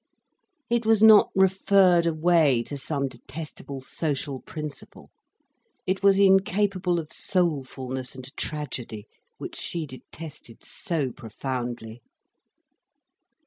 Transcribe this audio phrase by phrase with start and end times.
[0.67, 5.11] It was not referred away to some detestable social principle.
[5.85, 9.05] It was incapable of soulfulness and tragedy,
[9.37, 12.01] which she detested so profoundly.